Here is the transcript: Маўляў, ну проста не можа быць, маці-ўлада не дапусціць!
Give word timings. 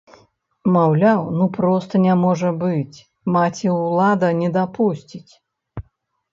Маўляў, 0.75 1.21
ну 1.41 1.45
проста 1.57 2.01
не 2.07 2.15
можа 2.23 2.49
быць, 2.65 2.97
маці-ўлада 3.37 4.35
не 4.43 4.49
дапусціць! 4.59 5.33